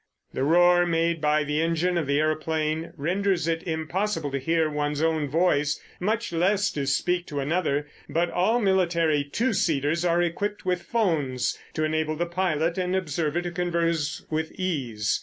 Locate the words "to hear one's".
4.31-4.99